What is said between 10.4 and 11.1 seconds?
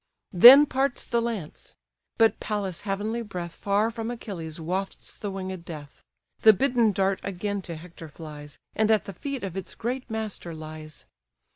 lies.